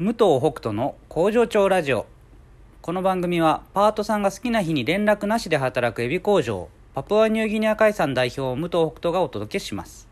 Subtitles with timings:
[0.00, 2.06] 武藤北斗の工場長ラジオ。
[2.82, 10.06] この番組はパートさんが好きな日に連絡なしで働くエビ工場パプアニューギニア海産代表武藤北斗がお届けします。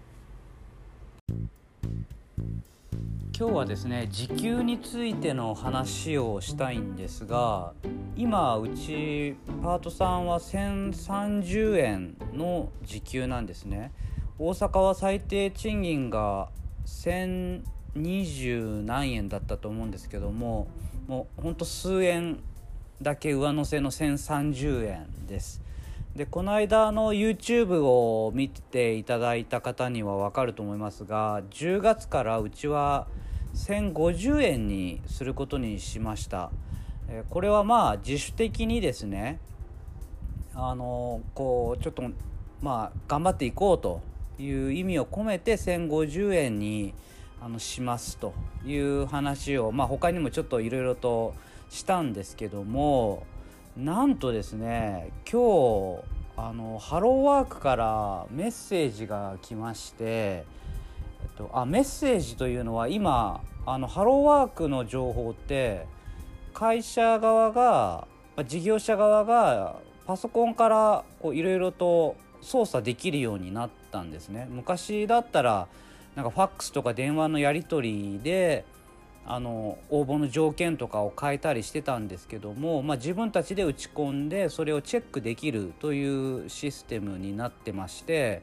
[3.38, 7.72] 今日はですね時給についての話をしたいんですが
[8.16, 13.92] 今うちパートさんは1030円の時給なんですね。
[14.40, 16.48] 大阪は最低賃金が
[17.96, 20.68] 1020何円だったと思うんですけども
[21.08, 22.38] もうほんと数円
[23.00, 25.62] だけ上乗せの1030円です。
[26.14, 33.06] でこの間の YouTube を見ていただいた方には分かると思いますが10月からうちは
[33.54, 36.50] 1050円にすることにしました。
[37.28, 39.38] これはまあ自主的にですね
[40.54, 42.02] あのこうちょっと
[42.62, 44.00] まあ頑張っていこうと
[44.38, 46.94] いう意味を込めて1050円に
[47.40, 51.34] あのしますという話を、まあ、他にもちょっといろいろと
[51.70, 53.24] したんですけども
[53.76, 60.44] なんとですね今日あのハローワークからメッセージが来まして、え
[61.26, 65.86] っと、あメッセージというのは今あのハローワークの情報って
[66.52, 68.06] 会社側が
[68.46, 74.46] 事業者側がパソコンからいろいろと操作できるようになったんですね。
[74.50, 75.66] 昔だったら
[76.16, 78.64] なんかファックスとか電話のやり取りで
[79.24, 88.42] あの応募の条件とかを変えたりしてたんですけども、まあ、自分たちで打ち込んでそれをチェックできるというシステムになってまして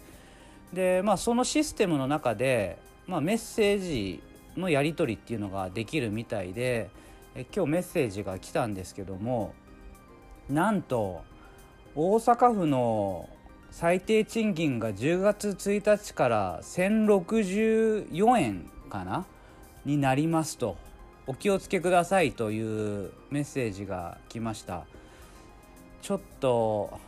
[0.72, 4.22] で、まあ、そのシステムの中で、まあ、メッセージ
[4.56, 6.90] のやり取りっていうのができるみたいで
[7.36, 9.54] え今日メッセージが来たんですけども
[10.50, 11.24] なんと
[11.96, 13.30] 大阪府の
[13.74, 19.26] 最低賃金が10月1日から1064円かな？
[19.84, 20.78] になりますと。
[21.26, 24.86] お気をつけくださいというメッセージが来ました。
[26.04, 27.00] ちょっと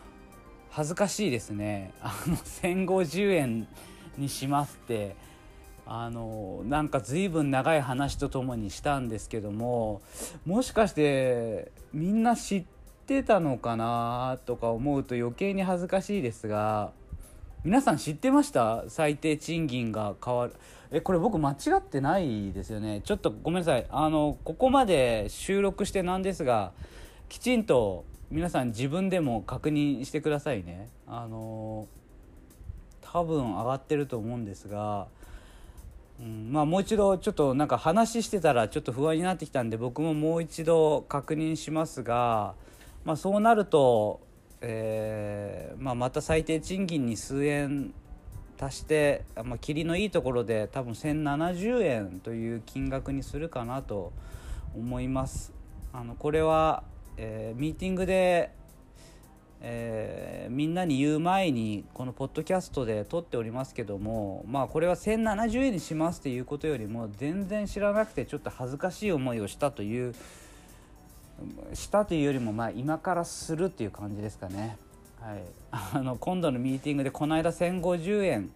[0.71, 1.93] 恥ずかしいですね。
[2.01, 3.67] あの1050円
[4.17, 5.15] にしますって。
[5.85, 10.01] あのなんか随分長い話とともにしたんですけども
[10.43, 12.74] もしかしてみんな知って
[13.05, 16.91] ってたのかなとか思うと余計に恥ずかしいですが
[17.63, 18.83] 皆さん知ってました？
[18.87, 20.53] 最低賃金が変わる。
[20.91, 23.01] えこれ僕間違ってないですよね。
[23.03, 23.85] ちょっとごめんなさい。
[23.89, 26.71] あのここまで収録してなんですが
[27.29, 30.89] きちんと皆さん自分でも確認してくださいね。
[31.07, 31.87] あの
[33.01, 35.07] 多分上がってると思うんですが
[36.19, 42.55] うん、まあもう一度ちょっとなんか話してたらちょっと不安になってきたんで僕ももう一度確認しますが、
[43.05, 44.19] まあ、そうなると、
[44.61, 47.93] えーまあ、また最低賃金に数円
[48.59, 54.11] 足して、まあ、霧のいいところで多分1070円という金額にするかなと
[54.75, 55.53] 思います。
[55.93, 56.83] あのこれは、
[57.15, 58.51] えー、ミーティングで
[59.67, 70.13] えー、みんなに言う前にこのポッドキャストで撮っておりますけどもまあこれは1070円にしますっていうことよりも全然知らなくてちょっと恥ずかしい思いをしたという
[71.73, 74.77] したというよりもまあ今からするっていう感じですかね。
[75.19, 78.51] はい、あの今度のミーティングでこの間1050円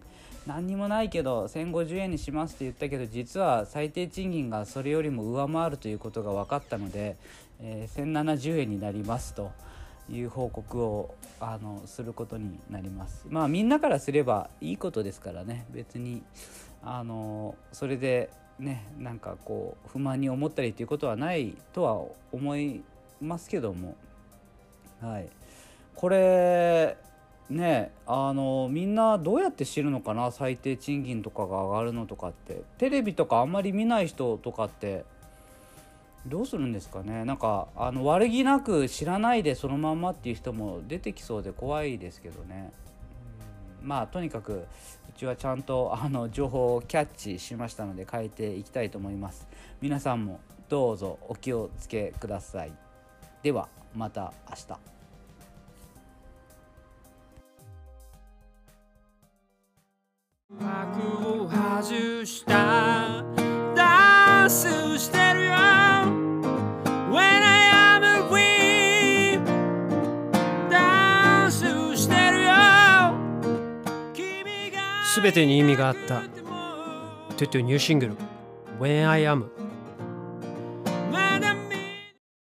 [0.46, 7.16] 何にもないけど1050円にしますって言ったけど実は最低賃金がそれよりも上回るということが分かったので、
[7.60, 9.50] えー、1070円になりますと。
[10.12, 16.22] いう報告をあのすることになりますまあみんなからすればいいことですからね別に
[16.82, 18.30] あのそれで
[18.60, 22.00] ねなんかこう不満に思ったりということはないとは
[22.30, 22.82] 思い
[23.20, 23.96] ますけども。
[25.00, 25.28] はい。
[25.96, 26.96] これ
[27.48, 30.30] ねあのみんなどうやって知るのかな？
[30.30, 32.62] 最低賃金とかが上がるのとかって。
[32.78, 35.04] テレビとかあんまり見ない人とかって
[36.26, 37.24] どうするんですかね？
[37.24, 42.72] なんかあの悪気なく知らないでそのまんまっていう人も出てきそうで怖いですけどね。
[43.82, 44.66] まあとにかくう
[45.16, 49.46] ちはちゃんとあの情報をキャッチしましたので変えていきたいと思います。
[49.80, 52.72] 皆さんもどうぞお気をつけください。
[53.42, 54.80] ではまた明日。
[60.58, 62.59] 幕を外した
[75.16, 76.22] 全てに意味があった。
[77.36, 78.16] トゥトゥニューシングル
[78.78, 79.46] When I Am